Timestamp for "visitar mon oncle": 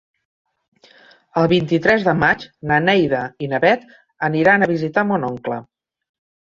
4.77-5.65